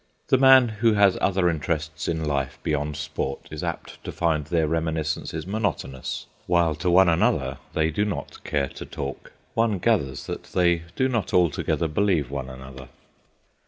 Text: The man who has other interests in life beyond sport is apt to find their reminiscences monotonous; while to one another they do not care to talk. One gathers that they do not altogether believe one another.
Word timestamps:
The 0.29 0.37
man 0.39 0.69
who 0.69 0.93
has 0.93 1.15
other 1.21 1.47
interests 1.47 2.07
in 2.07 2.25
life 2.25 2.57
beyond 2.63 2.97
sport 2.97 3.47
is 3.51 3.63
apt 3.63 4.03
to 4.03 4.11
find 4.11 4.45
their 4.45 4.67
reminiscences 4.67 5.45
monotonous; 5.45 6.25
while 6.47 6.73
to 6.73 6.89
one 6.89 7.07
another 7.07 7.59
they 7.73 7.91
do 7.91 8.03
not 8.03 8.43
care 8.43 8.69
to 8.69 8.85
talk. 8.87 9.31
One 9.53 9.77
gathers 9.77 10.25
that 10.25 10.45
they 10.55 10.85
do 10.95 11.07
not 11.07 11.35
altogether 11.35 11.87
believe 11.87 12.31
one 12.31 12.49
another. 12.49 12.89